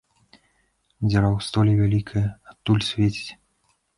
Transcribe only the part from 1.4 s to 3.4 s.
столі вялікая, адтуль свеціць.